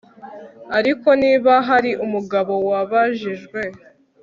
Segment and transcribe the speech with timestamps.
[0.77, 3.59] ariko niba hari umugabo wabajijwe